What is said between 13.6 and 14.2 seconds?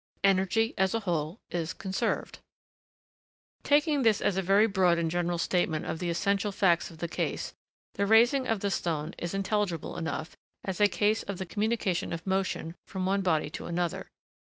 another.